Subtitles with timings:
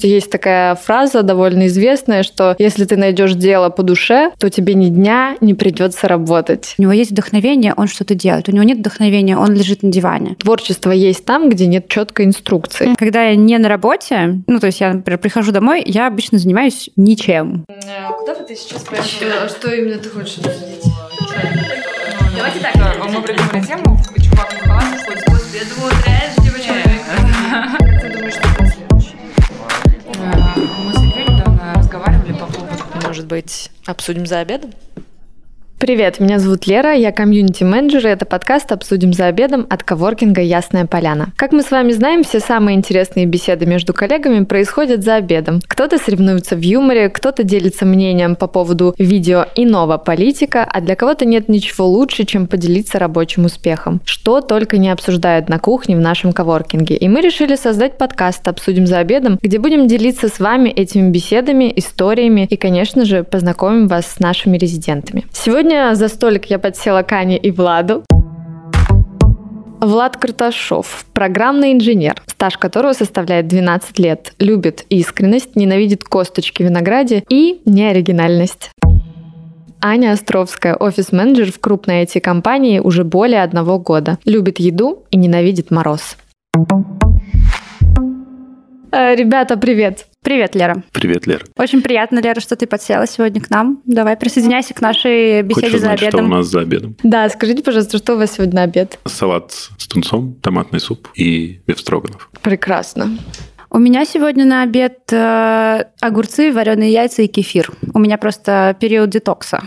[0.00, 4.90] Есть такая фраза довольно известная, что если ты найдешь дело по душе, то тебе ни
[4.90, 6.76] дня не придется работать.
[6.78, 8.48] У него есть вдохновение, он что-то делает.
[8.48, 10.36] У него нет вдохновения, он лежит на диване.
[10.36, 12.94] Творчество есть там, где нет четкой инструкции.
[12.96, 16.90] Когда я не на работе, ну, то есть я, например, прихожу домой, я обычно занимаюсь
[16.94, 17.64] ничем.
[17.68, 19.48] А куда бы ты сейчас поехала?
[19.48, 20.84] Что именно ты хочешь обсудить?
[22.36, 26.07] Давайте так, а мы придумали тему, чувак в халате ходит, господи, я думала,
[33.18, 34.72] Может быть, обсудим за обедом?
[35.80, 40.86] Привет, меня зовут Лера, я комьюнити-менеджер, и это подкаст «Обсудим за обедом» от коворкинга «Ясная
[40.86, 41.32] поляна».
[41.36, 45.60] Как мы с вами знаем, все самые интересные беседы между коллегами происходят за обедом.
[45.68, 51.24] Кто-то соревнуется в юморе, кто-то делится мнением по поводу видео иного политика, а для кого-то
[51.24, 54.00] нет ничего лучше, чем поделиться рабочим успехом.
[54.04, 56.96] Что только не обсуждают на кухне в нашем коворкинге.
[56.96, 61.72] И мы решили создать подкаст «Обсудим за обедом», где будем делиться с вами этими беседами,
[61.76, 65.24] историями и, конечно же, познакомим вас с нашими резидентами.
[65.32, 68.02] Сегодня Сегодня за столик я подсела к Ане и Владу.
[69.80, 77.60] Влад Карташов, программный инженер, стаж которого составляет 12 лет, любит искренность, ненавидит косточки винограде и
[77.66, 78.70] неоригинальность.
[79.82, 84.16] Аня Островская, офис-менеджер в крупной IT-компании уже более одного года.
[84.24, 86.16] Любит еду и ненавидит мороз.
[88.90, 90.07] Э, ребята, привет!
[90.22, 90.82] Привет, Лера.
[90.92, 91.44] Привет, Лера.
[91.56, 93.80] Очень приятно, Лера, что ты подсела сегодня к нам.
[93.86, 96.20] Давай присоединяйся к нашей беседе за узнать, обедом.
[96.20, 96.96] что у нас за обедом?
[97.02, 98.98] Да, скажите, пожалуйста, что у вас сегодня на обед?
[99.06, 102.30] Салат с тунцом, томатный суп и бефстроганов.
[102.42, 103.16] Прекрасно.
[103.70, 107.70] У меня сегодня на обед э, огурцы, вареные яйца и кефир.
[107.92, 109.62] У меня просто период детокса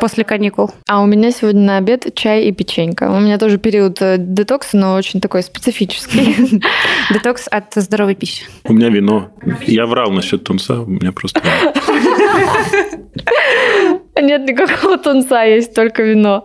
[0.00, 0.70] после каникул.
[0.88, 3.10] А у меня сегодня на обед чай и печенька.
[3.10, 6.62] У меня тоже период э, детокса, но очень такой специфический.
[7.12, 8.46] Детокс от здоровой пищи.
[8.64, 9.30] У меня вино.
[9.66, 11.42] Я врал насчет тунца, у меня просто...
[14.18, 16.44] Нет никакого тунца, есть только вино.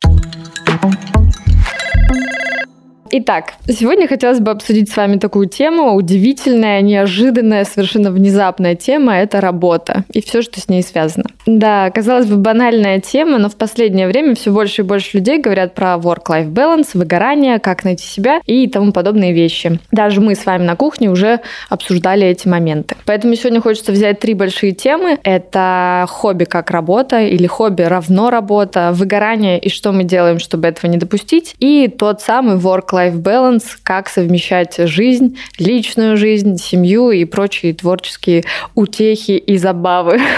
[3.10, 9.40] Итак, сегодня хотелось бы обсудить с вами такую тему, удивительная, неожиданная, совершенно внезапная тема– это
[9.40, 11.26] работа и все, что с ней связано.
[11.46, 15.74] Да, казалось бы, банальная тема, но в последнее время все больше и больше людей говорят
[15.74, 19.80] про work-life balance, выгорание, как найти себя и тому подобные вещи.
[19.92, 21.40] Даже мы с вами на кухне уже
[21.70, 22.96] обсуждали эти моменты.
[23.06, 25.18] Поэтому сегодня хочется взять три большие темы.
[25.24, 30.92] Это хобби как работа или хобби равно работа, выгорание и что мы делаем, чтобы этого
[30.92, 37.74] не допустить, и тот самый work-life balance, как совмещать жизнь, личную жизнь, семью и прочие
[37.74, 38.44] творческие
[38.76, 40.20] утехи и забавы.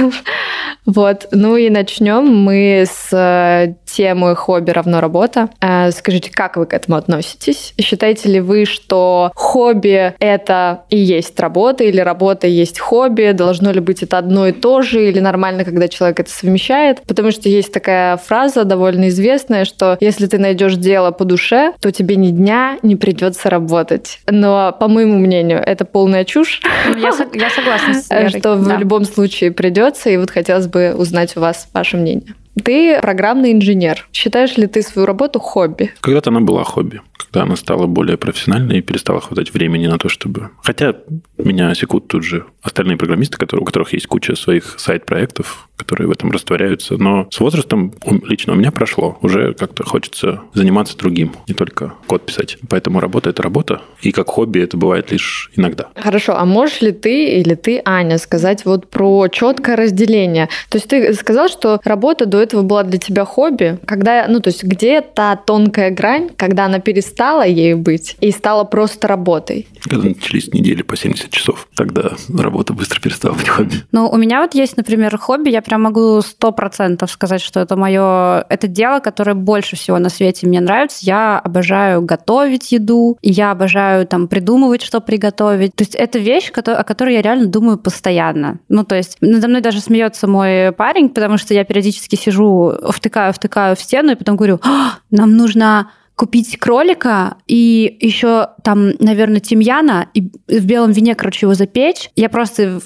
[0.86, 1.28] Вот.
[1.32, 5.50] Ну и начнем мы с э, темы хобби равно работа.
[5.62, 7.74] Э, Скажите, как вы к этому относитесь?
[7.80, 13.34] Считаете ли вы, что хобби это и есть работа, или работа и есть хобби?
[13.34, 17.02] Должно ли быть это одно и то же, или нормально, когда человек это совмещает?
[17.06, 21.92] Потому что есть такая фраза довольно известная, что если ты найдешь дело по душе, то
[21.92, 22.49] тебе ни дня
[22.84, 24.20] не придется работать.
[24.28, 26.62] Но, по моему мнению, это полная чушь.
[26.88, 28.30] Ну, я, я согласна с Лерой.
[28.40, 28.76] Что Да.
[28.76, 32.34] в любом случае придется, и вот хотелось бы узнать у вас ваше мнение.
[32.62, 34.08] Ты программный инженер.
[34.14, 35.92] Считаешь ли ты свою работу хобби?
[36.02, 37.02] Когда-то она была хобби.
[37.18, 40.50] Когда она стала более профессиональной и перестала хватать времени на то, чтобы...
[40.64, 40.96] Хотя
[41.38, 46.12] меня секут тут же остальные программисты, которые, у которых есть куча своих сайт-проектов, которые в
[46.12, 46.98] этом растворяются.
[46.98, 47.94] Но с возрастом
[48.24, 49.18] лично у меня прошло.
[49.22, 52.58] Уже как-то хочется заниматься другим, не только код писать.
[52.70, 53.82] Поэтому работа– это работа.
[54.02, 55.88] И как хобби это бывает лишь иногда.
[55.96, 60.48] Хорошо, а можешь ли ты или ты, Аня, сказать вот про четкое разделение?
[60.70, 64.50] То есть ты сказал, что работа до этого была для тебя хобби, когда, ну, то
[64.50, 69.68] есть где та тонкая грань, когда она перестала ею быть и стала просто работой?
[69.82, 73.76] Когда начались недели по 70 часов, тогда работа быстро перестала быть хобби.
[73.92, 77.76] Ну, у меня вот есть, например, хобби, я прям могу сто процентов сказать, что это
[77.76, 81.00] мое, это дело, которое больше всего на свете мне нравится.
[81.02, 85.76] Я обожаю готовить еду, и я обожаю там придумывать, что приготовить.
[85.76, 88.60] То есть это вещь, о которой я реально думаю постоянно.
[88.70, 93.34] Ну, то есть надо мной даже смеется мой парень, потому что я периодически сижу, втыкаю,
[93.34, 99.40] втыкаю в стену, и потом говорю, «А, нам нужно купить кролика и еще там, наверное,
[99.40, 102.10] тимьяна и в белом вине, короче, его запечь.
[102.18, 102.82] Я просто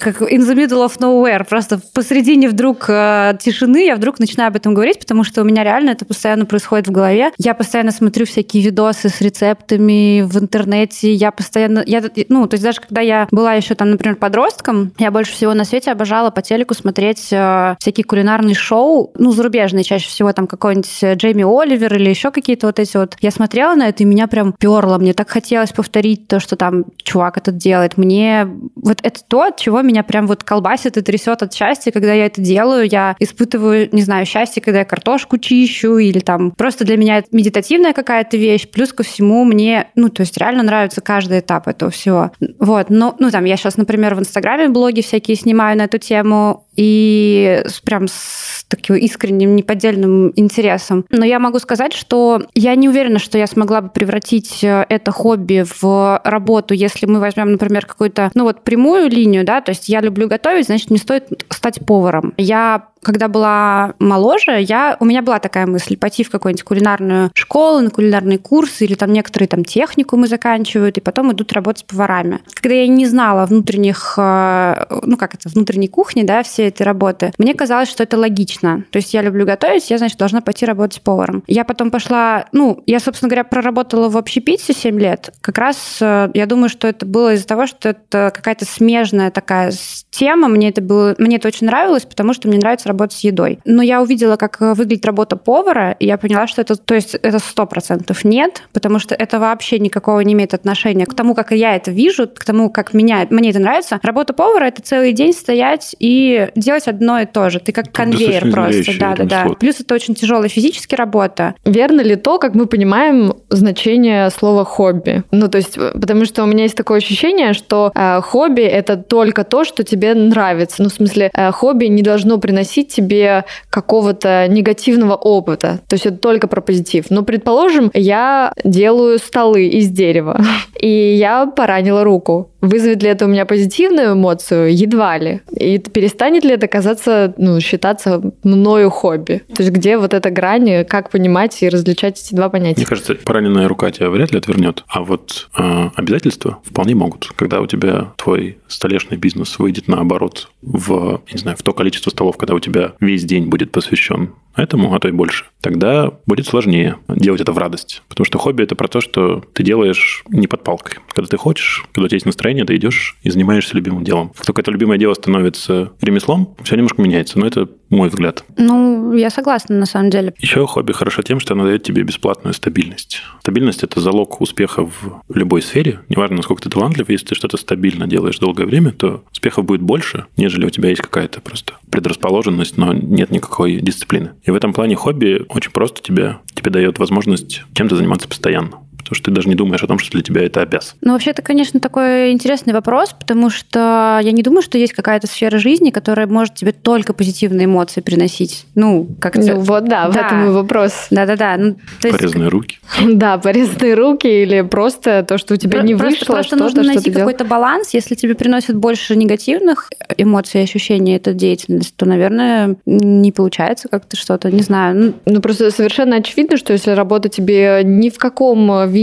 [0.00, 4.56] как in the middle of nowhere, просто посредине вдруг э, тишины я вдруг начинаю об
[4.56, 7.30] этом говорить, потому что у меня реально это постоянно происходит в голове.
[7.38, 11.12] Я постоянно смотрю всякие видосы с рецептами в интернете.
[11.12, 15.12] Я постоянно, я, ну, то есть даже когда я была еще там, например, подростком, я
[15.12, 20.08] больше всего на свете обожала по телеку смотреть э, всякие кулинарные шоу, ну, зарубежные чаще
[20.08, 23.16] всего, там какой-нибудь Джейми Оливер или еще какие-то вот эти вот...
[23.20, 24.98] Я смотрела на это, и меня прям перло.
[24.98, 27.96] Мне так хотелось повторить то, что там чувак этот делает.
[27.96, 32.12] Мне вот это то, от чего меня прям вот колбасит и трясет от счастья, когда
[32.12, 32.88] я это делаю.
[32.90, 37.28] Я испытываю, не знаю, счастье, когда я картошку чищу, или там просто для меня это
[37.32, 38.68] медитативная какая-то вещь.
[38.68, 42.32] Плюс ко всему мне, ну, то есть реально нравится каждый этап этого всего.
[42.58, 46.66] Вот, но, ну, там, я сейчас, например, в Инстаграме блоги всякие снимаю на эту тему,
[46.76, 51.04] и прям с таким искренним, неподдельным интересом.
[51.10, 55.10] Но я могу сказать, что я не уверена, что я смогла бы превратить э, это
[55.10, 59.88] хобби в работу, если мы возьмем, например, какую-то, ну вот прямую линию, да, то есть
[59.88, 62.32] я люблю готовить, значит, мне стоит стать поваром.
[62.36, 67.80] Я когда была моложе, я, у меня была такая мысль пойти в какую-нибудь кулинарную школу,
[67.80, 72.40] на кулинарные курсы, или там некоторые там техникумы заканчивают, и потом идут работать поварами.
[72.54, 77.32] Когда я не знала внутренних, э, ну как это, внутренней кухни, да, всей этой работы,
[77.38, 78.84] мне казалось, что это логично.
[78.90, 81.42] То есть я люблю готовить, я, значит, должна пойти работать поваром.
[81.46, 85.32] Я потом пошла, ну, я, собственно говоря, проработала в общепите 7 лет.
[85.40, 89.72] Как раз э, я думаю, что это было из-за того, что это какая-то смежная такая
[90.10, 90.48] тема.
[90.48, 93.58] Мне это было, мне это очень нравилось, потому что мне нравится работать с едой.
[93.64, 97.14] Но я увидела, как э, выглядит работа повара, и я поняла, что это, то есть
[97.14, 101.52] это сто процентов нет, потому что это вообще никакого не имеет отношения к тому, как
[101.52, 103.98] я это вижу, к тому, как меня, мне это нравится.
[104.02, 107.60] Работа повара— это целый день стоять и делать одно и то же.
[107.60, 108.92] Ты как конвейер просто.
[108.98, 109.48] Да, да, да.
[109.58, 111.54] Плюс это очень тяжелая физически работа.
[111.64, 115.24] Верно ли то, как мы понимаем значение слова хобби?
[115.30, 119.44] Ну, то есть, потому что у меня есть такое ощущение, что э, хобби это только
[119.44, 120.82] то, что тебе нравится.
[120.82, 125.80] Ну, в смысле, э, хобби не должно приносить приносить тебе какого-то негативного опыта.
[125.88, 127.06] То есть это только про позитив.
[127.10, 130.40] Но, предположим, я делаю столы из дерева,
[130.80, 132.48] и я поранила руку.
[132.60, 134.72] Вызовет ли это у меня позитивную эмоцию?
[134.72, 135.40] Едва ли.
[135.50, 139.42] И перестанет ли это казаться, ну, считаться мною хобби?
[139.54, 142.76] То есть где вот эта грань, как понимать и различать эти два понятия?
[142.80, 147.30] Мне кажется, пораненная рука тебя вряд ли отвернет, а вот э, обязательства вполне могут.
[147.34, 152.36] Когда у тебя твой столешный бизнес выйдет наоборот в, не знаю, в то количество столов,
[152.36, 156.96] когда у тебя весь день будет посвящен этому, а то и больше, тогда будет сложнее
[157.08, 158.02] делать это в радость.
[158.08, 160.98] Потому что хобби– это про то, что ты делаешь не под палкой.
[161.14, 164.30] Когда ты хочешь, когда у тебя есть настроение, ты идешь и занимаешься любимым делом.
[164.36, 167.38] Как только это любимое дело становится ремеслом, все немножко меняется.
[167.38, 168.44] Но это мой взгляд.
[168.56, 170.34] Ну, я согласна, на самом деле.
[170.38, 173.22] Еще хобби хорошо тем, что оно дает тебе бесплатную стабильность.
[173.40, 176.00] Стабильность– это залог успеха в любой сфере.
[176.08, 180.26] Неважно, насколько ты талантлив, если ты что-то стабильно делаешь долгое время, то успехов будет больше,
[180.36, 184.30] нежели у тебя есть какая-то просто предрасположенность, но нет никакой дисциплины.
[184.42, 188.78] И в этом плане хобби очень просто тебе, тебе дает возможность чем-то заниматься постоянно
[189.12, 190.94] потому что ты даже не думаешь о том, что для тебя это обяз.
[191.02, 195.26] Ну, вообще, это, конечно, такой интересный вопрос, потому что я не думаю, что есть какая-то
[195.26, 198.66] сфера жизни, которая может тебе только позитивные эмоции приносить.
[198.74, 201.08] Ну, как ну, вот да, да, в этом и вопрос.
[201.10, 201.56] Да-да-да.
[201.58, 202.52] Ну, порезанные есть...
[202.52, 202.78] руки.
[203.22, 206.34] Да, порезанные руки или просто то, что у тебя Про- не просто, вышло.
[206.34, 207.90] Просто нужно найти какой-то баланс.
[207.92, 214.16] Если тебе приносит больше негативных эмоций и ощущений эта деятельность, то, наверное, не получается как-то
[214.16, 214.94] что-то, не знаю.
[214.94, 219.01] Ну, ну просто совершенно очевидно, что если работа тебе ни в каком виде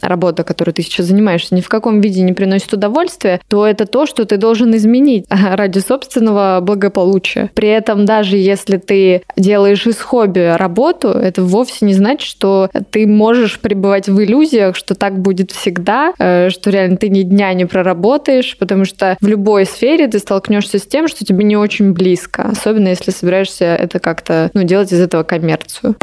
[0.00, 4.06] работа, которой ты сейчас занимаешься, ни в каком виде не приносит удовольствия, то это то,
[4.06, 7.50] что ты должен изменить ради собственного благополучия.
[7.54, 13.06] При этом даже если ты делаешь из хобби работу, это вовсе не значит, что ты
[13.06, 17.66] можешь пребывать в иллюзиях, что так будет всегда, э, что реально ты ни дня не
[17.66, 22.42] проработаешь, потому что в любой сфере ты столкнешься с тем, что тебе не очень близко,
[22.42, 25.96] особенно если собираешься это как-то ну, делать из этого коммерцию.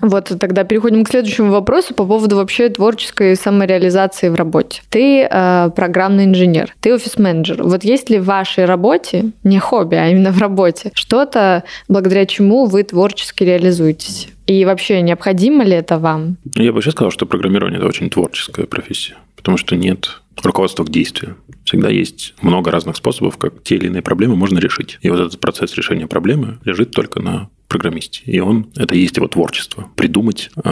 [0.00, 4.82] Вот тогда переходим к следующему вопросу по поводу вообще творческой самореализации в работе.
[4.88, 7.62] Ты э, программный инженер, ты офис-менеджер.
[7.62, 12.66] Вот есть ли в вашей работе, не хобби, а именно в работе, что-то, благодаря чему
[12.66, 14.28] вы творчески реализуетесь?
[14.46, 16.38] И вообще, необходимо ли это вам?
[16.54, 20.90] Я бы вообще сказал, что программирование– это очень творческая профессия, потому что нет руководства к
[20.90, 21.36] действию.
[21.64, 24.98] Всегда есть много разных способов, как те или иные проблемы можно решить.
[25.02, 28.22] И вот этот процесс решения проблемы лежит только на программисте.
[28.24, 29.88] И он, это и есть его творчество.
[29.96, 30.70] Придумать э,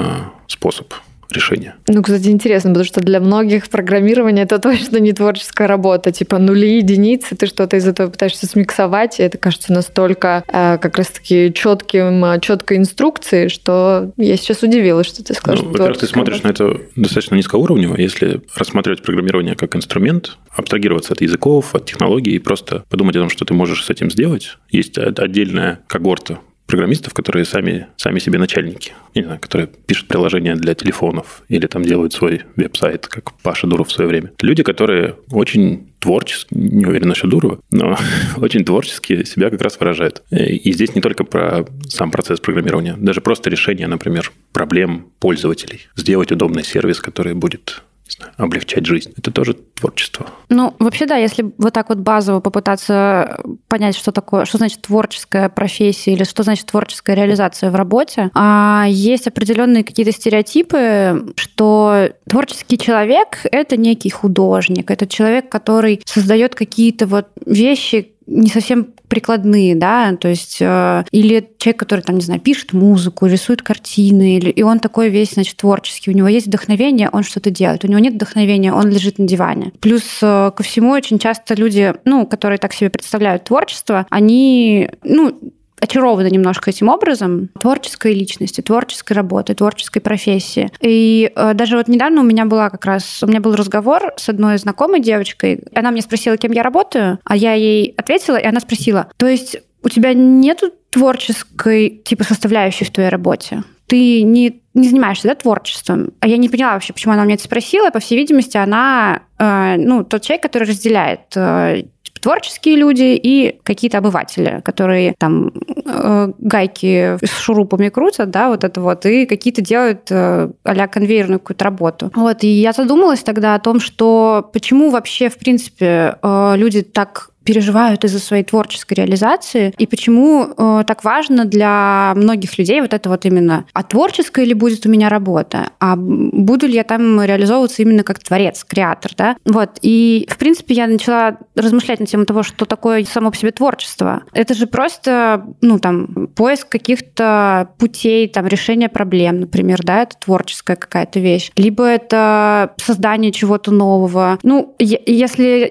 [0.48, 0.92] способ
[1.32, 1.74] решения.
[1.88, 6.12] Ну, кстати, интересно, потому что для многих программирование это точно не творческая работа.
[6.12, 10.96] Типа нули, единицы, ты что-то из этого пытаешься смиксовать, и это кажется настолько э, как
[10.96, 15.64] раз-таки четким, четкой инструкцией, что я сейчас удивилась, что ты сказал.
[15.64, 16.64] Ну, во-первых, ты смотришь работа.
[16.64, 17.96] на это достаточно низкоуровнево.
[17.96, 23.30] Если рассматривать программирование как инструмент, абстрагироваться от языков, от технологий и просто подумать о том,
[23.30, 24.58] что ты можешь с этим сделать.
[24.70, 28.92] Есть отдельная когорта программистов, которые сами, сами себе начальники.
[29.14, 33.88] Не знаю, которые пишут приложения для телефонов или там делают свой веб-сайт, как Паша Дуров
[33.88, 34.32] в свое время.
[34.40, 37.96] Люди, которые очень творчески, не уверен насчет Дурова, но
[38.36, 40.22] очень творчески себя как раз выражают.
[40.30, 45.88] И здесь не только про сам процесс программирования, даже просто решение, например, проблем пользователей.
[45.96, 47.82] Сделать удобный сервис, который будет
[48.12, 49.12] знаю, облегчать жизнь.
[49.16, 50.26] Это тоже творчество.
[50.48, 55.48] Ну, вообще, да, если вот так вот базово попытаться понять, что такое, что значит творческая
[55.48, 62.78] профессия или что значит творческая реализация в работе, а есть определенные какие-то стереотипы, что творческий
[62.78, 70.14] человек— это некий художник, это человек, который создает какие-то вот вещи, не совсем прикладные, да,
[70.16, 74.62] то есть э, или человек, который там, не знаю, пишет музыку, рисует картины, или, и
[74.62, 78.14] он такой весь, значит, творческий, у него есть вдохновение, он что-то делает, у него нет
[78.14, 79.72] вдохновения, он лежит на диване.
[79.80, 85.38] Плюс э, ко всему очень часто люди, ну, которые так себе представляют творчество, они, ну,
[85.80, 90.70] очарована немножко этим образом творческой личности, творческой работы, творческой профессии.
[90.80, 94.28] И э, даже вот недавно у меня была как раз, у меня был разговор с
[94.28, 95.60] одной знакомой девочкой.
[95.74, 99.56] Она мне спросила, кем я работаю, а я ей ответила, и она спросила, то есть
[99.82, 103.62] у тебя нету творческой типа составляющей в твоей работе?
[103.86, 106.12] Ты не, не занимаешься да, творчеством.
[106.20, 107.90] А я не поняла вообще, почему она меня это спросила.
[107.90, 111.84] По всей видимости, она э, ну, тот человек, который разделяет э,
[112.26, 115.52] творческие люди и какие-то обыватели, которые там
[115.84, 121.38] э, гайки с шурупами крутят, да, вот это вот, и какие-то делают э, а конвейерную
[121.38, 122.10] какую-то работу.
[122.16, 127.30] Вот, и я задумалась тогда о том, что почему вообще, в принципе, э, люди так
[127.46, 133.08] переживают из-за своей творческой реализации, и почему э, так важно для многих людей вот это
[133.08, 137.82] вот именно, а творческая ли будет у меня работа, а буду ли я там реализовываться
[137.82, 139.36] именно как творец, креатор, да?
[139.44, 143.52] Вот, и, в принципе, я начала размышлять на тему того, что такое само по себе
[143.52, 144.24] творчество.
[144.32, 150.76] Это же просто, ну, там, поиск каких-то путей, там, решения проблем, например, да, это творческая
[150.76, 151.52] какая-то вещь.
[151.56, 154.38] Либо это создание чего-то нового.
[154.42, 155.70] Ну, если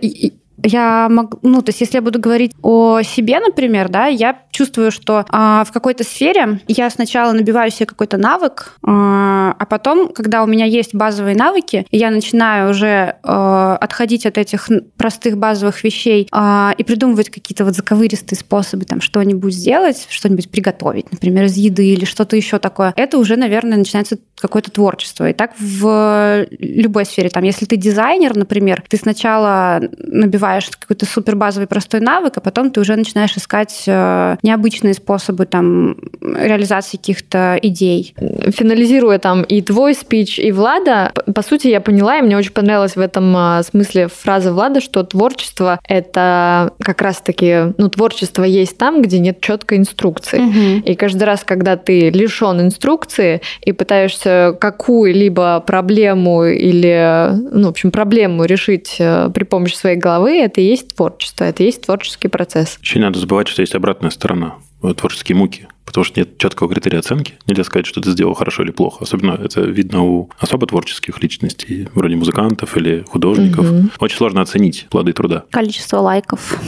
[0.66, 4.92] я могу, ну, то есть если я буду говорить о себе, например, да, я чувствую,
[4.92, 10.44] что а, в какой-то сфере я сначала набиваю себе какой-то навык, а, а потом, когда
[10.44, 16.28] у меня есть базовые навыки, я начинаю уже а, отходить от этих простых базовых вещей
[16.32, 21.86] а, и придумывать какие-то вот заковыристые способы, там, что-нибудь сделать, что-нибудь приготовить, например, из еды
[21.88, 22.94] или что-то еще такое.
[22.96, 25.30] Это уже, наверное, начинается какое-то творчество.
[25.30, 27.30] И так в любой сфере.
[27.30, 32.42] Там, если ты дизайнер, например, ты сначала набиваешь развиваешь какой-то супер базовый простой навык, а
[32.42, 38.16] потом ты уже начинаешь искать э, необычные способы там реализации каких-то идей.
[38.18, 42.96] Финализируя там и твой спич, и Влада, по сути, я поняла, и мне очень понравилась
[42.96, 49.02] в этом а, смысле фраза Влада, что творчество— это как раз-таки, ну, творчество есть там,
[49.02, 50.40] где нет четкой инструкции.
[50.40, 50.86] Угу.
[50.86, 57.92] И каждый раз, когда ты лишен инструкции и пытаешься какую-либо проблему или, ну, в общем,
[57.92, 62.28] проблему решить э, при помощи своей головы, это и есть творчество, это и есть творческий
[62.28, 62.78] процесс.
[62.82, 64.56] Еще не надо забывать, что есть обратная сторона,
[64.98, 67.34] творческие муки, потому что нет четкого критерия оценки.
[67.48, 69.04] Нельзя сказать, что ты сделал хорошо или плохо.
[69.04, 73.70] Особенно это видно у особо творческих личностей, вроде музыкантов или художников.
[73.70, 73.90] Угу.
[74.00, 75.44] Очень сложно оценить плоды труда.
[75.52, 76.60] Количество лайков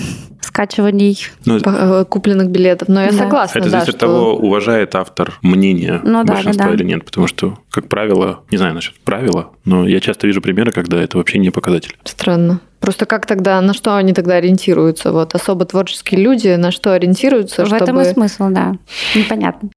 [0.58, 2.88] скачиваний ну, э, купленных билетов.
[2.88, 3.18] Но я да.
[3.18, 3.60] согласна.
[3.60, 6.74] Это зависит да, от того, уважает автор мнение ну, большинства да, да, да.
[6.74, 7.06] или нет.
[7.06, 11.18] Потому что, как правило, не знаю насчет правила, но я часто вижу примеры, когда это
[11.18, 11.96] вообще не показатель.
[12.04, 12.60] Странно.
[12.80, 15.12] Просто как тогда, на что они тогда ориентируются?
[15.12, 17.64] Вот особо творческие люди на что ориентируются?
[17.64, 17.84] В чтобы...
[17.84, 18.76] этом и смысл, да.
[19.16, 19.70] Непонятно.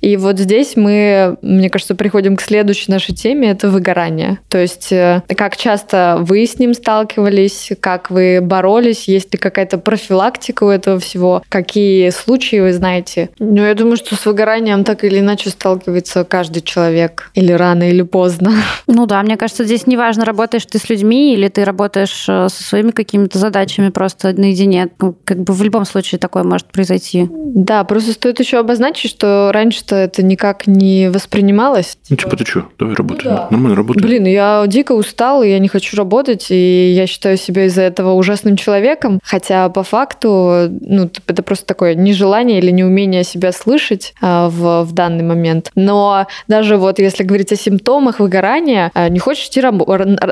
[0.00, 4.38] И вот здесь мы, мне кажется, приходим к следующей нашей теме, это выгорание.
[4.48, 9.78] То есть э, как часто вы с ним сталкивались, как вы боролись, есть ли какая-то
[9.78, 13.30] профилактика у этого всего, какие случаи вы знаете?
[13.38, 18.02] Ну, я думаю, что с выгоранием так или иначе сталкивается каждый человек, или рано, или
[18.02, 18.52] поздно.
[18.88, 22.62] Ну да, мне кажется, здесь неважно, работаешь ты с людьми или ты работаешь э, со
[22.62, 24.88] своими какими-то задачами просто наедине.
[25.00, 27.28] Ну, как бы в любом случае такое может произойти.
[27.30, 29.50] Да, просто стоит еще обозначить, что
[29.86, 31.98] раньше-то это никак не воспринималось.
[32.10, 33.24] Ну, типа, ты что, давай работай.
[33.24, 33.48] Ну, да.
[33.50, 34.02] Нормально работай.
[34.02, 38.12] Блин, я дико устал, и я не хочу работать, и я считаю себя из-за этого
[38.12, 44.48] ужасным человеком, хотя по факту, ну, это просто такое нежелание или неумение себя слышать а,
[44.48, 45.70] в, в данный момент.
[45.74, 49.86] Но даже вот если говорить о симптомах выгорания, а, не хочешь идти раб-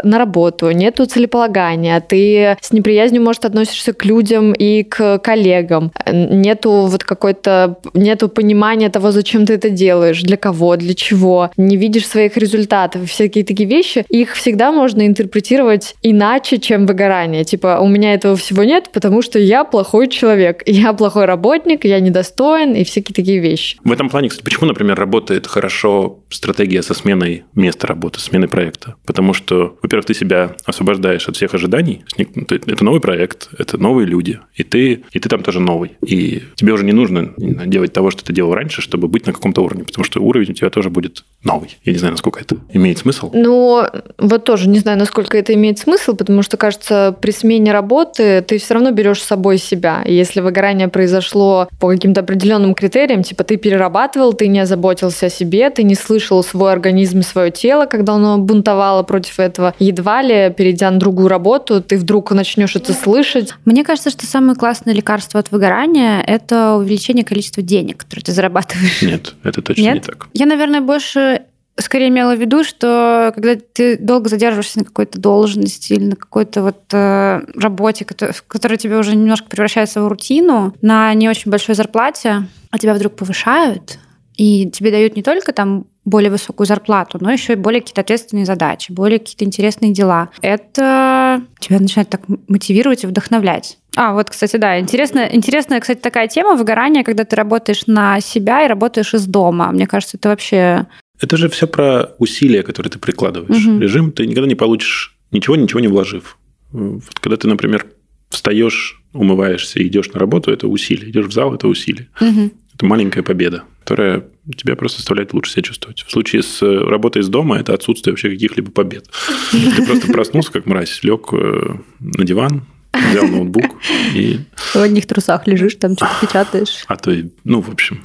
[0.05, 6.87] на работу, нету целеполагания, ты с неприязнью, может, относишься к людям и к коллегам, нету
[6.87, 12.07] вот какой-то, нету понимания того, зачем ты это делаешь, для кого, для чего, не видишь
[12.07, 17.45] своих результатов, всякие такие вещи, их всегда можно интерпретировать иначе, чем выгорание.
[17.45, 22.01] Типа, у меня этого всего нет, потому что я плохой человек, я плохой работник, я
[22.01, 23.79] недостоин и всякие такие вещи.
[23.85, 28.95] В этом плане, кстати, почему, например, работает хорошо стратегия со сменой места работы, сменой проекта?
[29.05, 32.05] Потому что, во-первых, ты себя освобождаешь от всех ожиданий.
[32.17, 35.93] Это новый проект, это новые люди, и ты, и ты там тоже новый.
[36.07, 39.63] И тебе уже не нужно делать того, что ты делал раньше, чтобы быть на каком-то
[39.63, 41.77] уровне, потому что уровень у тебя тоже будет новый.
[41.85, 43.31] Я не знаю, насколько это имеет смысл.
[43.33, 43.85] Ну,
[44.19, 48.59] вот тоже не знаю, насколько это имеет смысл, потому что, кажется, при смене работы ты
[48.59, 50.03] все равно берешь с собой себя.
[50.05, 55.31] И если выгорание произошло по каким-то определенным критериям, типа ты перерабатывал, ты не озаботился о
[55.31, 60.23] себе, ты не слышал свой организм и свое тело, когда оно бунтовало против этого, едва
[60.23, 63.55] ли, перейдя на другую работу, ты вдруг начнешь это слышать.
[63.65, 69.03] Мне кажется, что самое классное лекарство от выгорания– это увеличение количества денег, которые ты зарабатываешь.
[69.03, 69.95] Нет, это точно Нет?
[69.95, 70.29] не так.
[70.33, 71.43] Я, наверное, больше
[71.79, 76.63] скорее имела в виду, что когда ты долго задерживаешься на какой-то должности или на какой-то
[76.63, 81.75] вот э, работе, которая, которая тебе уже немножко превращается в рутину, на не очень большой
[81.75, 83.99] зарплате, а тебя вдруг повышают,
[84.37, 88.45] и тебе дают не только там более высокую зарплату, но еще и более какие-то ответственные
[88.45, 90.31] задачи, более какие-то интересные дела.
[90.43, 93.79] Это тебя начинает так мотивировать и вдохновлять.
[93.97, 98.65] А, вот, кстати, да, интересная, интересная, кстати, такая тема выгорания, когда ты работаешь на себя
[98.65, 99.71] и работаешь из дома.
[99.73, 100.87] Мне кажется, это вообще
[101.21, 103.65] это же все про усилия, которые ты прикладываешь.
[103.65, 103.79] Угу.
[103.79, 106.39] Режим ты никогда не получишь ничего, ничего не вложив.
[106.73, 107.87] Вот когда ты, например,
[108.31, 111.11] встаешь, умываешься и идешь на работу, это усилие.
[111.11, 112.09] Идешь в зал, это усилие.
[112.21, 112.51] Угу.
[112.75, 114.25] Это маленькая победа, которая
[114.57, 116.05] тебя просто заставляет лучше себя чувствовать.
[116.07, 119.11] В случае с э, работой из дома это отсутствие вообще каких-либо побед.
[119.53, 122.63] Ты просто проснулся, как мразь, лег э, на диван,
[122.93, 123.77] взял ноутбук
[124.15, 124.41] и...
[124.73, 126.85] В одних трусах лежишь, там что-то печатаешь.
[126.87, 127.15] А то,
[127.45, 128.01] ну, в общем.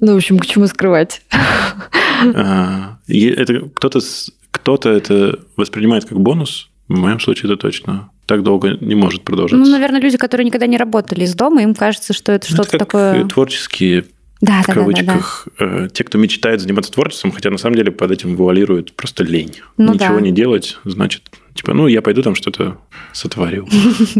[0.00, 1.22] Ну, в общем, к чему скрывать?
[2.34, 4.00] А, это кто-то
[4.50, 6.70] кто-то это воспринимает как бонус.
[6.88, 9.56] В моем случае это точно так долго не может продолжаться.
[9.56, 13.26] Ну, наверное, люди, которые никогда не работали из дома, им кажется, что это что-то такое...
[13.26, 14.04] творческие
[14.42, 15.88] да, в да, кавычках, да, да, да.
[15.88, 19.60] те, кто мечтает заниматься творчеством, хотя на самом деле под этим вуалируют просто лень.
[19.76, 20.20] Ну, Ничего да.
[20.20, 22.78] не делать, значит, типа, ну, я пойду там что-то
[23.12, 23.68] сотворю.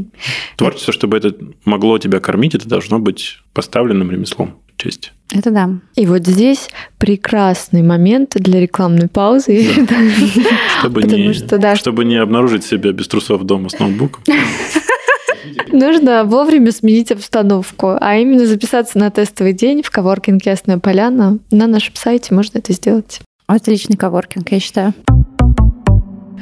[0.56, 5.12] Творчество, чтобы это могло тебя кормить, это должно быть поставленным ремеслом честь.
[5.34, 5.70] Это да.
[5.96, 9.66] И вот здесь прекрасный момент для рекламной паузы.
[10.80, 11.76] Чтобы, не, что, да.
[11.76, 14.22] чтобы не обнаружить себя без трусов дома с ноутбуком.
[15.72, 21.38] Нужно вовремя сменить обстановку, а именно записаться на тестовый день в коворкинг «Ясная поляна».
[21.50, 23.20] На нашем сайте можно это сделать.
[23.46, 24.92] Отличный коворкинг, я считаю.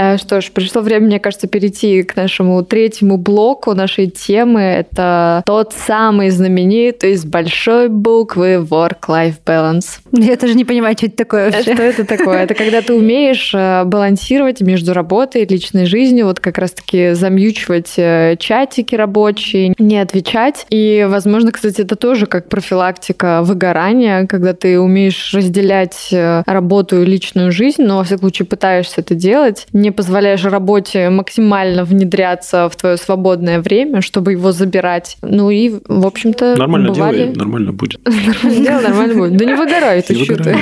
[0.00, 4.60] Э, что ж, пришло время, мне кажется, перейти к нашему третьему блоку нашей темы.
[4.62, 9.98] Это тот самый знаменитый с большой буквы Work-Life Balance.
[10.12, 11.74] Я тоже не понимаю, что это такое э, вообще.
[11.74, 12.44] Что это такое?
[12.44, 17.94] Это когда ты умеешь э, балансировать между работой и личной жизнью, вот как раз-таки замьючивать
[18.38, 20.64] чатики рабочие, не отвечать.
[20.70, 27.52] И, возможно, кстати, это тоже как профилактика выгорания, когда ты умеешь разделять работу и личную
[27.52, 32.76] жизнь, но, во всяком случае, пытаешься это делать, не не позволяешь работе максимально внедряться в
[32.76, 35.16] твое свободное время, чтобы его забирать.
[35.22, 37.18] Ну и, в общем-то, Нормально бывали...
[37.18, 38.00] делай, нормально будет.
[38.04, 39.36] Нормально делай, нормально будет.
[39.36, 40.56] Да не выгорай ты, что ты.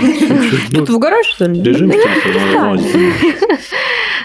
[0.72, 1.62] Тут выгораешь, что ли?
[1.62, 1.92] Режим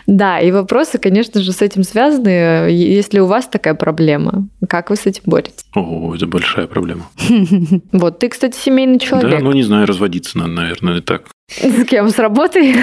[0.07, 2.29] Да, и вопросы, конечно же, с этим связаны.
[2.69, 5.65] Если у вас такая проблема, как вы с этим боретесь?
[5.75, 7.07] О, это большая проблема.
[7.91, 9.31] Вот, ты, кстати, семейный человек.
[9.31, 11.23] Да, ну не знаю, разводиться надо, наверное, так.
[11.49, 12.09] С кем?
[12.09, 12.75] С работой?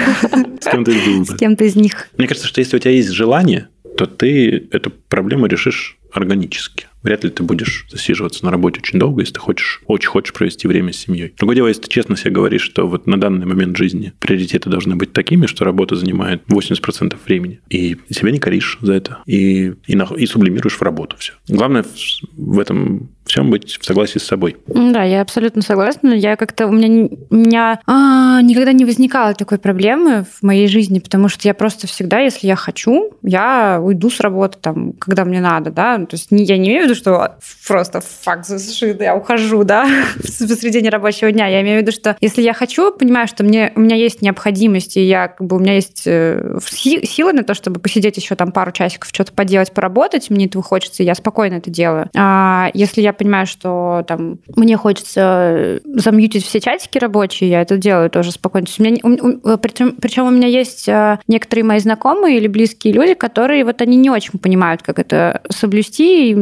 [0.61, 1.27] С кем-то из двух.
[1.27, 2.07] С кем-то из них.
[2.17, 6.87] Мне кажется, что если у тебя есть желание, то ты эту проблему решишь органически.
[7.03, 10.67] Вряд ли ты будешь засиживаться на работе очень долго, если ты хочешь, очень хочешь провести
[10.67, 11.33] время с семьей.
[11.37, 14.95] Другое дело, если ты честно себе говоришь, что вот на данный момент жизни приоритеты должны
[14.95, 19.95] быть такими, что работа занимает 80% времени, и себя не коришь за это, и, и,
[19.95, 21.33] на, и сублимируешь в работу все.
[21.47, 21.85] Главное
[22.33, 24.57] в этом всем быть в согласии с собой.
[24.67, 26.09] Да, я абсолютно согласна.
[26.09, 30.99] Я как-то у меня, у меня а, никогда не возникало такой проблемы в моей жизни,
[30.99, 35.39] потому что я просто всегда, если я хочу, я уйду с работы там, когда мне
[35.39, 35.97] надо, да.
[35.97, 37.35] То есть я не имею в виду, что
[37.67, 41.47] просто факт зашит, я ухожу, да, посреди рабочего дня.
[41.47, 44.97] Я имею в виду, что если я хочу, понимаю, что мне, у меня есть необходимость,
[44.97, 48.51] и я, как бы, у меня есть э, силы на то, чтобы посидеть еще там
[48.51, 52.09] пару часиков, что-то поделать, поработать, мне этого хочется, и я спокойно это делаю.
[52.15, 57.77] А если я я понимаю, что там мне хочется замьютить все чатики рабочие, я это
[57.77, 58.67] делаю тоже спокойно.
[58.77, 63.13] У меня, у, причем, причем у меня есть э, некоторые мои знакомые или близкие люди,
[63.13, 66.35] которые вот они не очень понимают, как это соблюсти.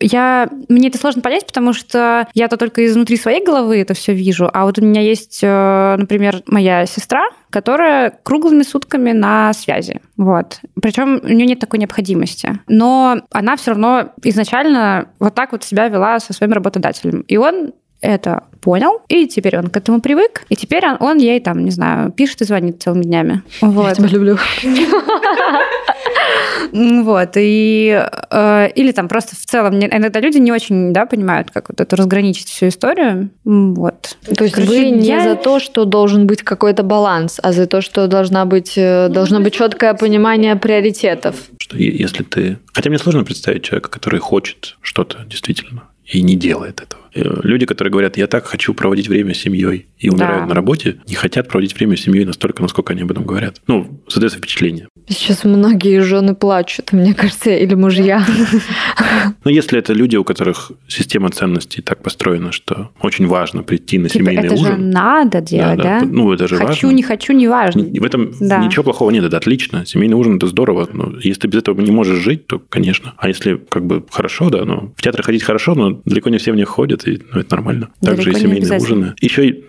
[0.00, 4.50] Я, мне это сложно понять, потому что я-то только изнутри своей головы это все вижу,
[4.52, 10.00] а вот у меня есть, э, например, моя сестра, которая круглыми сутками на связи.
[10.16, 10.60] Вот.
[10.80, 12.60] Причем у нее нет такой необходимости.
[12.68, 17.20] Но она все равно изначально вот так вот себя вела со своим работодателем.
[17.22, 21.40] И он это понял, и теперь он к этому привык, и теперь он, он ей
[21.40, 23.42] там, не знаю, пишет и звонит целыми днями.
[23.60, 23.88] Вот.
[23.88, 24.38] Я тебя люблю.
[26.72, 31.68] Вот, и э, или там просто в целом иногда люди не очень, да, понимают, как
[31.68, 34.16] вот это разграничить всю историю, вот.
[34.36, 35.22] То есть Короче, вы не я...
[35.22, 39.40] за то, что должен быть какой-то баланс, а за то, что должна быть, э, должно
[39.40, 41.36] быть четкое понимание приоритетов.
[41.58, 42.58] Что если ты...
[42.72, 47.02] Хотя мне сложно представить человека, который хочет что-то действительно и не делает этого.
[47.14, 50.46] Э, люди, которые говорят, я так хочу проводить время с семьей и умирают да.
[50.46, 53.60] на работе, не хотят проводить время с семьей настолько, насколько они об этом говорят.
[53.66, 54.88] Ну, создается впечатление.
[55.08, 58.24] Сейчас многие жены плачут, мне кажется, или мужья.
[59.44, 64.08] Но если это люди, у которых система ценностей так построена, что очень важно прийти на
[64.08, 64.66] типа семейный это ужин.
[64.66, 66.00] Это же надо делать, да?
[66.00, 66.06] да?
[66.06, 66.90] Ну, это же хочу, важно.
[66.96, 67.82] не хочу, не важно.
[67.82, 68.58] В этом да.
[68.64, 69.84] ничего плохого нет, это отлично.
[69.84, 70.88] Семейный ужин– это здорово.
[70.92, 73.14] Но если ты без этого не можешь жить, то, конечно.
[73.16, 76.52] А если как бы хорошо, да, ну, в театр ходить хорошо, но далеко не все
[76.52, 77.90] в них ходят, и ну, это нормально.
[78.00, 79.14] Также и семейные ужины.
[79.20, 79.62] Еще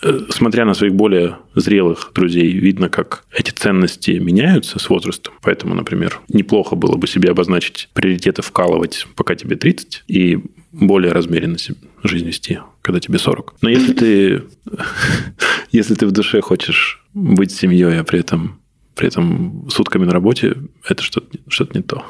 [0.00, 5.34] Э, смотря на своих более зрелых друзей, видно, как эти ценности меняются с возрастом.
[5.42, 10.38] Поэтому, например, неплохо было бы себе обозначить приоритеты вкалывать, пока тебе 30, и
[10.70, 11.56] более размеренно
[12.04, 13.56] жизнь вести, когда тебе 40.
[13.60, 14.42] Но если ты,
[15.72, 18.60] если ты в душе хочешь быть семьей, а при этом
[18.98, 20.56] при этом сутками на работе
[20.88, 22.02] это что-то что не то.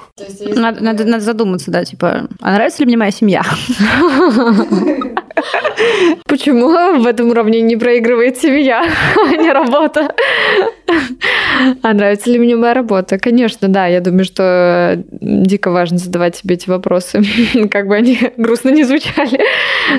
[0.57, 3.43] Надо, надо, надо задуматься, да, типа, а нравится ли мне моя семья?
[6.25, 8.83] Почему в этом уравнении проигрывает семья,
[9.17, 10.15] а не работа?
[11.83, 13.19] А нравится ли мне моя работа?
[13.19, 13.87] Конечно, да.
[13.87, 17.23] Я думаю, что дико важно задавать себе эти вопросы,
[17.71, 19.41] как бы они грустно не звучали.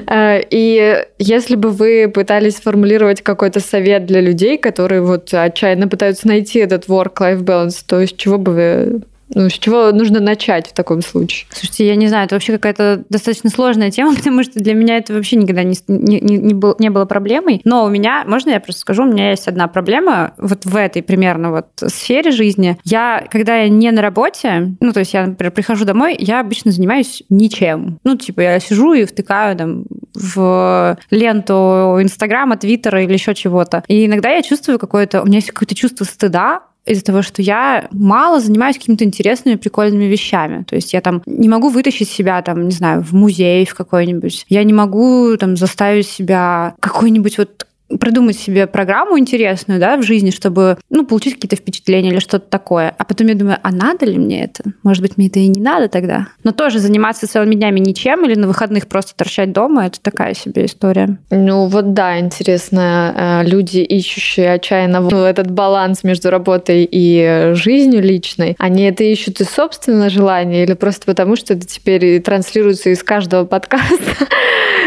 [0.08, 6.28] А, и если бы вы пытались сформулировать какой-то совет для людей, которые вот отчаянно пытаются
[6.28, 9.02] найти этот work-life balance, то с чего бы вы
[9.34, 11.48] ну, с чего нужно начать в таком случае?
[11.52, 15.14] Слушайте, я не знаю, это вообще какая-то достаточно сложная тема, потому что для меня это
[15.14, 17.62] вообще никогда не, не, не, был, не было проблемой.
[17.64, 21.04] Но у меня, можно я просто скажу, у меня есть одна проблема вот в этой
[21.04, 22.78] примерно вот сфере жизни.
[22.84, 26.72] Я, когда я не на работе, ну, то есть я, например, прихожу домой, я обычно
[26.72, 28.00] занимаюсь ничем.
[28.04, 33.84] Ну, типа, я сижу и втыкаю там в ленту Инстаграма, Твиттера или еще чего-то.
[33.88, 37.88] И иногда я чувствую какое-то, у меня есть какое-то чувство стыда из-за того, что я
[37.92, 40.64] мало занимаюсь какими-то интересными, прикольными вещами.
[40.64, 44.46] То есть я там не могу вытащить себя, там, не знаю, в музей в какой-нибудь.
[44.50, 47.68] Я не могу там заставить себя какой-нибудь вот
[48.00, 52.94] придумать себе программу интересную, да, в жизни, чтобы, ну, получить какие-то впечатления или что-то такое.
[52.98, 54.64] А потом я думаю, а надо ли мне это?
[54.84, 56.28] Может быть, мне это и не надо тогда?
[56.44, 60.66] Но тоже заниматься целыми днями ничем или на выходных просто торчать дома, это такая себе
[60.66, 61.18] история.
[61.32, 68.56] Ну, вот да, интересно, э, люди, ищущие отчаянно этот баланс между работой и жизнью личной,
[68.60, 73.46] они это ищут из собственного желания или просто потому, что это теперь транслируется из каждого
[73.50, 74.28] подкаста?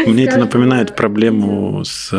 [0.05, 2.11] Мне это напоминает проблему с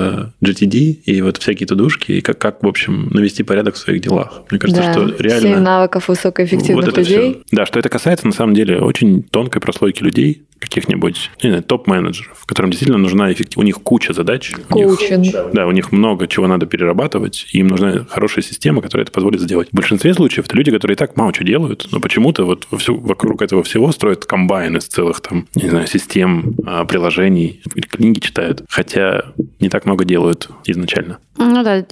[0.42, 4.42] GTD, и вот всякие тудушки, и как, как, в общем, навести порядок в своих делах.
[4.50, 5.48] Мне кажется, да, что реально...
[5.48, 7.42] Семь навыков высокоэффективных вот людей.
[7.46, 7.56] Все.
[7.56, 12.44] Да, что это касается, на самом деле, очень тонкой прослойки людей, каких-нибудь не знаю, топ-менеджеров,
[12.46, 13.56] которым действительно нужна эффективность.
[13.56, 14.52] У них куча задач.
[14.74, 19.12] Них, да, у них много чего надо перерабатывать, и им нужна хорошая система, которая это
[19.12, 19.68] позволит сделать.
[19.70, 22.98] В большинстве случаев это люди, которые и так мало что делают, но почему-то вот всю,
[22.98, 27.60] вокруг этого всего строят комбайн из целых там, не знаю, систем, а, приложений,
[27.90, 29.24] книги читают, хотя
[29.60, 31.18] не так много делают изначально.
[31.36, 31.84] Ну да,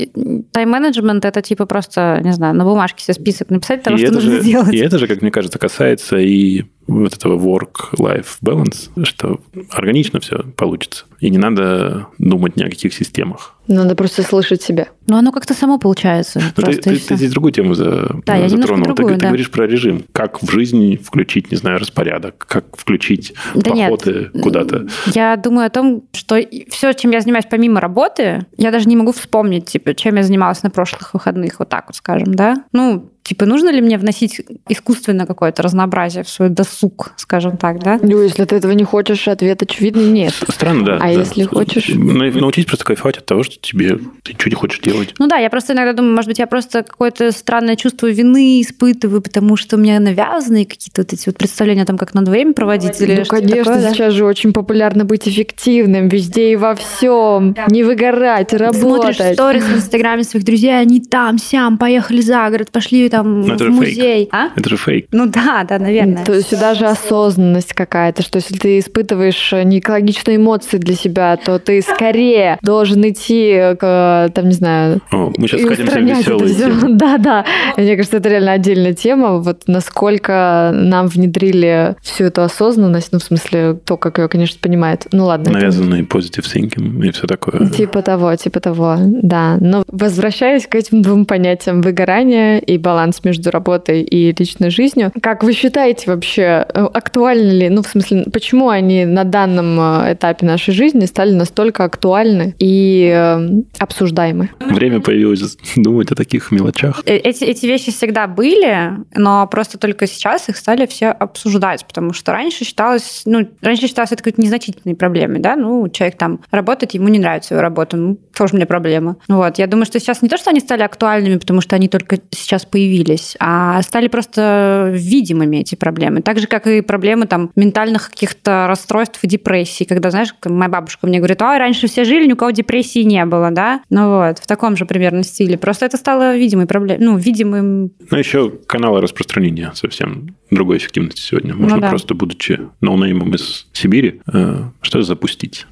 [0.53, 4.33] тайм-менеджмент это типа просто, не знаю, на бумажке себе список написать того, и что нужно
[4.33, 4.73] же, сделать.
[4.73, 9.40] И это же, как мне кажется, касается и вот этого work-life balance, что
[9.71, 11.05] органично все получится.
[11.21, 13.55] И не надо думать ни о каких системах.
[13.68, 14.88] Надо просто слышать себя.
[15.07, 16.42] Ну, оно как-то само получается.
[16.57, 18.87] Но ты, ты, ты здесь другую тему за, да, я затронул.
[18.87, 19.21] Другую, ты, да.
[19.21, 20.05] ты говоришь про режим.
[20.12, 24.42] Как в жизни включить, не знаю, распорядок, как включить да походы нет.
[24.42, 24.88] куда-то.
[25.14, 26.40] Я думаю о том, что
[26.71, 30.64] все, чем я занимаюсь помимо работы, я даже не могу вспомнить, типа, чем я занималась
[30.64, 32.64] на прошлых выходных, вот так вот скажем, да.
[32.73, 37.99] Ну, Типа, нужно ли мне вносить искусственно какое-то разнообразие в свой досуг, скажем так, да?
[38.03, 40.35] Ну, если ты этого не хочешь, ответ очевидный нет.
[40.49, 40.95] Странно, да.
[40.97, 41.09] А да.
[41.09, 41.89] если хочешь?
[41.95, 45.15] Научись просто кайфовать от того, что тебе ты ничего не хочешь делать.
[45.19, 49.23] Ну да, я просто иногда думаю, может быть, я просто какое-то странное чувство вины испытываю,
[49.23, 52.53] потому что у меня навязаны какие-то вот эти вот представления о том, как надо время
[52.55, 53.95] проводить или Ну, что конечно, такое, да?
[53.95, 59.35] сейчас же очень популярно быть эффективным везде и во всем, не выгорать, Смотришь работать.
[59.35, 63.64] сторис в Инстаграме своих друзей, они там, сям, поехали за город, пошли там Ну, это
[63.64, 63.79] в же фейк.
[63.96, 64.29] музей.
[64.33, 64.48] А?
[64.57, 65.07] Это же фейк.
[65.12, 66.25] Ну да, да, наверное.
[66.25, 71.37] То есть сюда же осознанность какая-то, что если ты испытываешь э, неэкологичные эмоции для себя,
[71.37, 75.87] то ты скорее должен идти к, там, не знаю, О, мы сейчас и скатимся в
[75.88, 76.96] устранять это веселые темы.
[77.03, 77.44] Да, да.
[77.77, 79.38] Мне кажется, это реально отдельная тема.
[79.38, 85.07] Вот насколько нам внедрили всю эту осознанность, ну, в смысле, то, как ее, конечно, понимает.
[85.12, 85.51] Ну, ладно.
[85.51, 87.68] это- Навязанный positive thinking и все такое.
[87.68, 89.59] Типа того, типа того, да.
[89.61, 95.43] Но возвращаясь к этим двум понятиям выгорания и баланс между работой и личной жизнью, как
[95.43, 100.47] вы считаете вообще, э, актуальны ли, ну, в смысле, почему они на данном э, этапе
[100.47, 104.51] нашей жизни стали настолько актуальны и э, обсуждаемы?
[104.61, 107.03] Время появилось думать о таких мелочах.
[107.07, 112.33] Эти, эти вещи всегда были, но просто только сейчас их стали все обсуждать, потому что
[112.33, 117.09] раньше считалось, ну, раньше считалось это какой-то незначительной проблемой, да, ну, человек там работает, ему
[117.09, 119.17] не нравится его работа, ну, тоже мне проблема.
[119.29, 122.19] Вот, я думаю, что сейчас не то, что они стали актуальными, потому что они только
[122.31, 122.91] сейчас появились,
[123.38, 126.22] а стали просто видимыми эти проблемы.
[126.22, 131.07] Так же, как и проблемы там ментальных каких-то расстройств и депрессий, когда, знаешь, моя бабушка
[131.07, 134.38] мне говорит, ой, раньше все жили, ни у кого депрессии не было, да, ну вот,
[134.38, 135.59] в таком же примерно стиле.
[135.59, 141.55] Просто это стало видимой проблемой, ну, видимым Но еще каналы распространения совсем другой эффективности сегодня.
[141.55, 141.88] Можно да.
[141.88, 145.66] просто, будучи ноунеймом из Сибири, э, что запустить?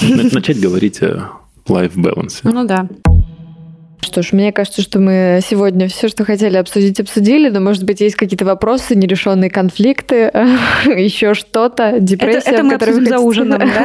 [0.00, 1.30] На- Начать говорить о
[1.68, 2.40] life balance.
[2.44, 2.88] Ну да.
[4.10, 8.00] Что ж, мне кажется, что мы сегодня все, что хотели обсудить, обсудили, но, может быть,
[8.00, 10.32] есть какие-то вопросы, нерешенные конфликты,
[10.84, 13.84] еще что-то, Это, депрессия, это в мы обсудим за ужином, да?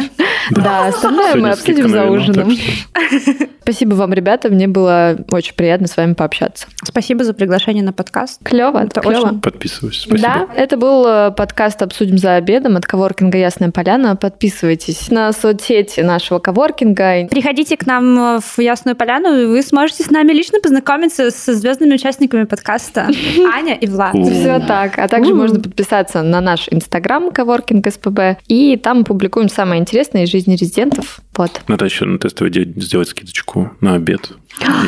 [0.49, 2.51] Да, остальное мы обсудим за ужином.
[3.61, 6.67] Спасибо вам, ребята, мне было очень приятно с вами пообщаться.
[6.83, 8.39] Спасибо за приглашение на подкаст.
[8.43, 9.27] Клево, Это клево.
[9.27, 10.01] очень- Подписываюсь.
[10.01, 10.27] Спасибо.
[10.27, 14.15] Да, это был э, подкаст «Обсудим за обедом» от коворкинга «Ясная поляна».
[14.15, 17.27] Подписывайтесь на соцсети нашего коворкинга.
[17.29, 21.93] Приходите к нам в Ясную Поляну, и вы сможете с нами лично познакомиться со звездными
[21.95, 23.07] участниками подкаста
[23.53, 24.15] Аня и Влад.
[24.15, 24.97] Все так.
[24.97, 28.37] А также можно подписаться на наш инстаграм коворкинг СПБ.
[28.47, 31.19] И там мы публикуем самое интересное из жизни резидентов.
[31.37, 31.61] Вот.
[31.67, 34.31] Надо еще на тестовый день сделать скидочку на обед.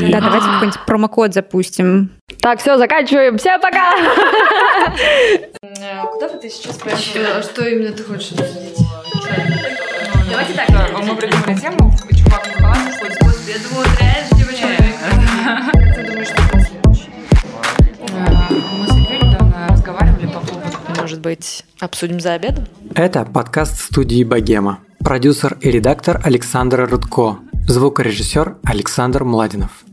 [0.02, 2.10] И- Да, давайте какой-нибудь промокод запустим.
[2.40, 3.38] Так, все, заканчиваем.
[3.38, 3.92] Всем пока!
[6.12, 6.78] Куда бы ты сейчас
[7.44, 8.78] Что именно ты хочешь обсудить?
[10.30, 14.37] Давайте так, а мы придумали тему, чувак в халате ходит, господи, я думала, трэш.
[21.00, 22.66] Может быть, обсудим за обедом?
[22.94, 24.80] Это подкаст студии «Богема».
[25.00, 27.38] Продюсер и редактор Александр Рудко.
[27.68, 29.87] Звукорежиссер Александр Младинов.